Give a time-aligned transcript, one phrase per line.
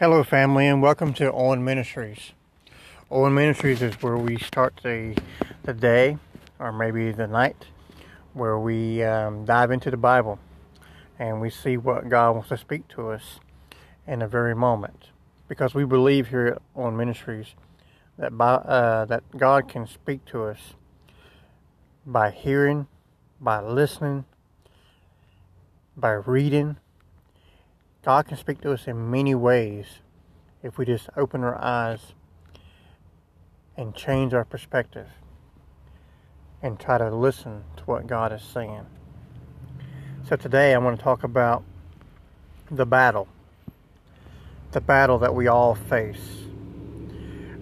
[0.00, 2.32] Hello, family, and welcome to Owen Ministries.
[3.10, 5.14] Owen Ministries is where we start the
[5.64, 6.16] the day,
[6.58, 7.66] or maybe the night,
[8.32, 10.38] where we um, dive into the Bible
[11.18, 13.40] and we see what God wants to speak to us
[14.06, 15.08] in a very moment.
[15.48, 17.48] Because we believe here at Owen Ministries
[18.16, 20.72] that by, uh, that God can speak to us
[22.06, 22.86] by hearing,
[23.38, 24.24] by listening,
[25.94, 26.78] by reading.
[28.02, 29.86] God can speak to us in many ways
[30.62, 32.14] if we just open our eyes
[33.76, 35.08] and change our perspective
[36.62, 38.86] and try to listen to what God is saying.
[40.26, 41.62] So today I want to talk about
[42.70, 43.28] the battle.
[44.72, 46.44] The battle that we all face.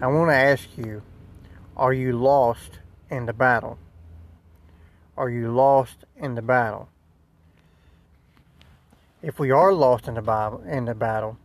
[0.00, 1.02] I want to ask you,
[1.76, 2.78] are you lost
[3.10, 3.78] in the battle?
[5.16, 6.90] Are you lost in the battle?
[9.28, 11.36] If we are lost in the Bible in the battle,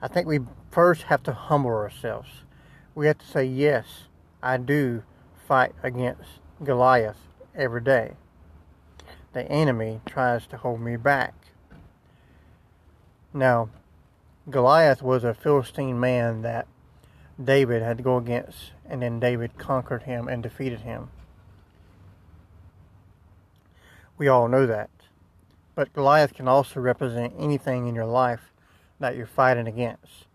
[0.00, 0.40] I think we
[0.72, 2.42] first have to humble ourselves.
[2.96, 4.08] We have to say, yes,
[4.42, 5.04] I do
[5.46, 7.18] fight against Goliath
[7.54, 8.14] every day.
[9.34, 11.32] The enemy tries to hold me back.
[13.32, 13.68] Now,
[14.50, 16.66] Goliath was a Philistine man that
[17.42, 21.10] David had to go against, and then David conquered him and defeated him.
[24.18, 24.90] We all know that.
[25.74, 28.52] But Goliath can also represent anything in your life
[29.00, 30.26] that you're fighting against.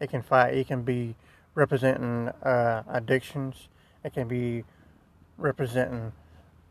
[0.00, 0.54] It can fight.
[0.54, 1.16] It can be
[1.54, 3.68] representing uh, addictions.
[4.04, 4.64] It can be
[5.38, 6.12] representing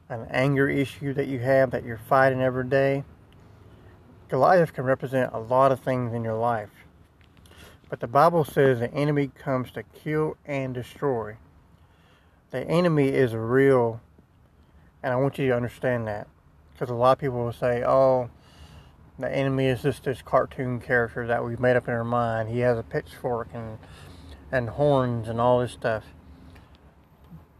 [0.09, 3.03] an anger issue that you have that you're fighting every day.
[4.29, 6.69] Goliath can represent a lot of things in your life.
[7.89, 11.37] But the Bible says the enemy comes to kill and destroy.
[12.51, 14.01] The enemy is real,
[15.03, 16.27] and I want you to understand that.
[16.75, 18.29] Because a lot of people will say, oh,
[19.17, 22.49] the enemy is just this cartoon character that we've made up in our mind.
[22.49, 23.79] He has a pitchfork and,
[24.51, 26.03] and horns and all this stuff.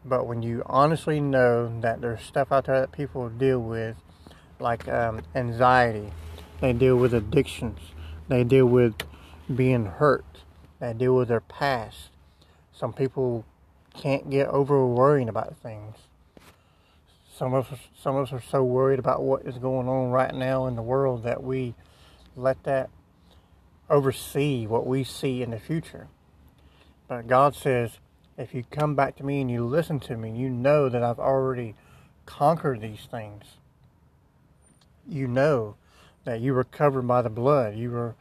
[0.04, 3.96] But when you honestly know that there's stuff out there that people deal with,
[4.60, 6.12] like um, anxiety,
[6.60, 7.80] they deal with addictions,
[8.28, 8.96] they deal with
[9.54, 10.26] being hurt.
[10.80, 12.10] They deal with their past.
[12.72, 13.46] Some people
[13.94, 15.96] can't get over worrying about things.
[17.38, 20.34] Some of us, some of us are so worried about what is going on right
[20.34, 21.76] now in the world that we
[22.38, 22.90] let that
[23.90, 26.08] oversee what we see in the future.
[27.10, 28.00] But God says,
[28.38, 31.20] if you come back to me and you listen to me, you know that I've
[31.20, 31.76] already
[32.26, 33.44] conquered these things.
[35.06, 35.76] You know
[36.24, 37.76] that you were covered by the blood.
[37.76, 38.16] You were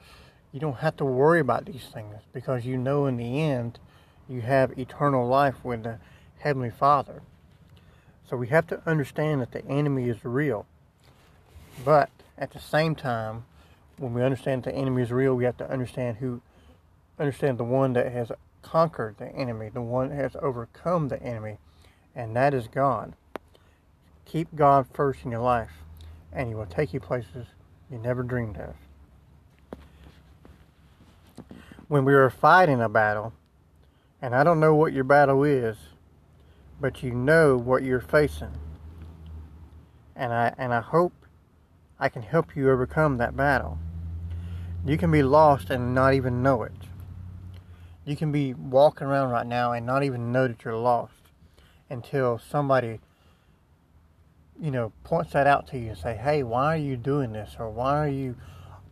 [0.53, 3.79] you don't have to worry about these things because you know in the end
[4.29, 5.99] you have eternal life with the
[6.39, 7.23] Heavenly Father.
[8.29, 10.67] So we have to understand that the enemy is real.
[11.85, 13.45] But at the same time,
[13.97, 16.41] when we understand that the enemy is real, we have to understand who
[17.19, 18.33] understand the one that has
[18.63, 21.59] conquered the enemy, the one that has overcome the enemy,
[22.15, 23.15] and that is God.
[24.25, 25.71] Keep God first in your life,
[26.33, 27.47] and He will take you places
[27.91, 28.75] you never dreamed of
[31.89, 33.33] when we are fighting a battle,
[34.21, 35.77] and I don't know what your battle is,
[36.81, 38.53] but you know what you're facing.
[40.17, 41.13] And I and I hope
[41.99, 43.79] I can help you overcome that battle.
[44.85, 46.73] You can be lost and not even know it.
[48.05, 51.15] You can be walking around right now and not even know that you're lost
[51.89, 53.01] until somebody
[54.61, 57.57] you know points that out to you and say, "Hey, why are you doing this?"
[57.59, 58.37] or "Why are you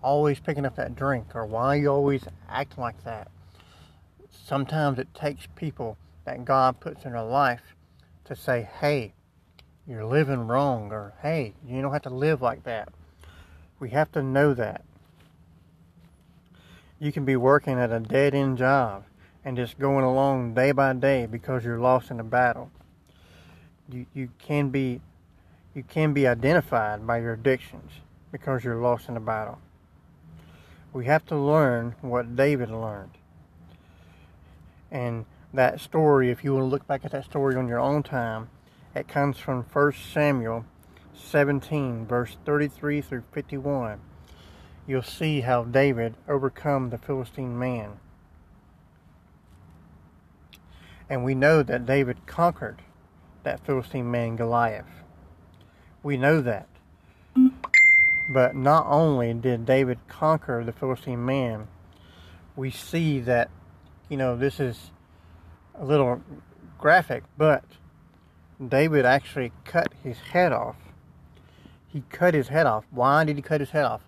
[0.02, 3.28] always picking up that drink or why are you always acting like that.
[4.30, 7.74] Sometimes it takes people that God puts in our life
[8.24, 9.14] to say, hey,
[9.86, 12.88] you're living wrong or hey, you don't have to live like that.
[13.80, 14.84] We have to know that.
[17.00, 19.04] You can be working at a dead end job
[19.44, 22.70] and just going along day by day because you're lost in a battle.
[23.90, 25.00] You, you can be
[25.74, 27.90] you can be identified by your addictions
[28.30, 29.58] because you're lost in a battle
[30.92, 33.12] we have to learn what David learned.
[34.90, 38.02] And that story, if you want to look back at that story on your own
[38.02, 38.48] time,
[38.94, 40.64] it comes from 1 Samuel
[41.14, 44.00] 17, verse 33 through 51.
[44.86, 48.00] You'll see how David overcome the Philistine man.
[51.08, 52.82] And we know that David conquered
[53.42, 55.02] that Philistine man Goliath.
[56.02, 56.68] We know that.
[58.28, 61.68] But not only did David conquer the Philistine man,
[62.56, 63.50] we see that,
[64.08, 64.90] you know, this is
[65.78, 66.22] a little
[66.78, 67.64] graphic, but
[68.66, 70.76] David actually cut his head off.
[71.88, 72.84] He cut his head off.
[72.90, 74.02] Why did he cut his head off?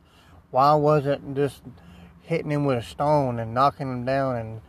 [0.51, 1.63] Why wasn't just
[2.25, 4.61] hitting him with a stone and knocking him down and,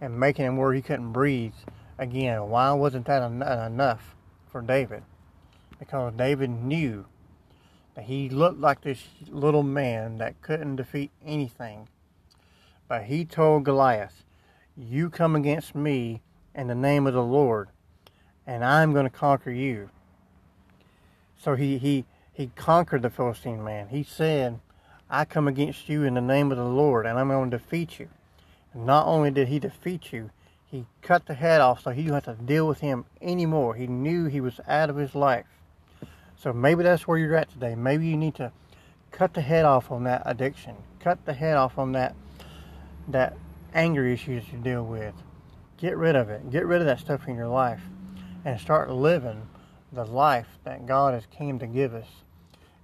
[0.00, 1.54] and making him where he couldn't breathe
[1.98, 2.48] again.
[2.48, 4.14] Why wasn't that enough
[4.50, 5.02] for David?
[5.78, 7.06] Because David knew
[7.94, 11.88] that he looked like this little man that couldn't defeat anything.
[12.88, 14.24] But he told Goliath,
[14.76, 16.22] You come against me
[16.54, 17.68] in the name of the Lord,
[18.46, 19.90] and I'm going to conquer you.
[21.36, 23.88] So he, he, he conquered the Philistine man.
[23.88, 24.60] He said,
[25.10, 27.98] I come against you in the name of the Lord, and I'm going to defeat
[27.98, 28.08] you.
[28.72, 30.30] And not only did he defeat you,
[30.66, 33.74] he cut the head off so he didn't have to deal with him anymore.
[33.74, 35.46] He knew he was out of his life.
[36.36, 37.74] So maybe that's where you're at today.
[37.74, 38.50] Maybe you need to
[39.12, 40.74] cut the head off on that addiction.
[40.98, 42.14] Cut the head off on that
[43.06, 43.36] that
[43.72, 45.14] anger issue that you deal with.
[45.84, 46.50] Get rid of it.
[46.50, 47.82] Get rid of that stuff in your life
[48.46, 49.46] and start living
[49.92, 52.06] the life that God has came to give us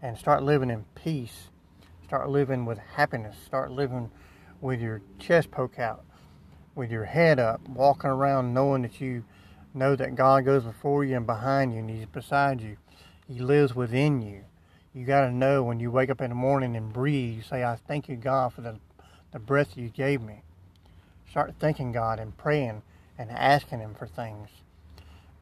[0.02, 1.48] and start living in peace.
[2.04, 3.36] Start living with happiness.
[3.46, 4.10] Start living
[4.60, 6.04] with your chest poke out,
[6.74, 9.24] with your head up, walking around knowing that you
[9.72, 12.76] know that God goes before you and behind you and He's beside you.
[13.26, 14.44] He lives within you.
[14.92, 17.64] You got to know when you wake up in the morning and breathe, you say,
[17.64, 18.78] I thank you, God, for the,
[19.32, 20.42] the breath you gave me.
[21.30, 22.82] Start thanking God and praying
[23.20, 24.48] and asking Him for things.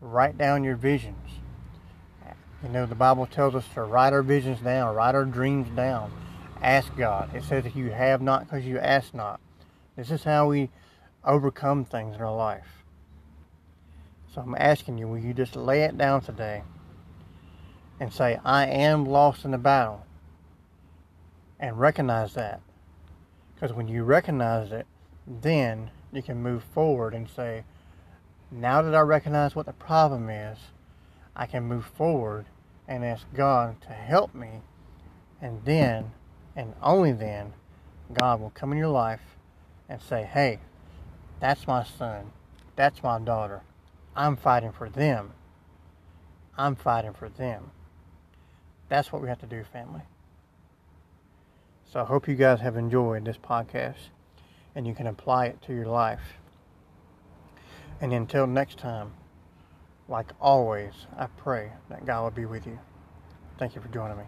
[0.00, 1.30] Write down your visions.
[2.62, 6.10] You know, the Bible tells us to write our visions down, write our dreams down.
[6.60, 7.32] Ask God.
[7.36, 9.38] It says that you have not because you ask not.
[9.94, 10.70] This is how we
[11.25, 12.66] overcome things in our life.
[14.34, 16.64] So I'm asking you, will you just lay it down today
[18.00, 20.04] and say, I am lost in the battle?
[21.60, 22.60] And recognize that.
[23.54, 24.86] Because when you recognize it,
[25.28, 27.64] then you can move forward and say,
[28.50, 30.58] now that I recognize what the problem is,
[31.36, 32.46] I can move forward
[32.86, 34.62] and ask God to help me.
[35.40, 36.12] And then,
[36.56, 37.52] and only then,
[38.12, 39.20] God will come in your life
[39.88, 40.60] and say, hey,
[41.40, 42.32] that's my son.
[42.75, 43.62] That's my daughter.
[44.16, 45.32] I'm fighting for them.
[46.56, 47.70] I'm fighting for them.
[48.88, 50.02] That's what we have to do, family.
[51.84, 54.08] So I hope you guys have enjoyed this podcast
[54.78, 56.38] and you can apply it to your life.
[58.00, 59.12] And until next time,
[60.08, 62.78] like always, I pray that God will be with you.
[63.58, 64.25] Thank you for joining me.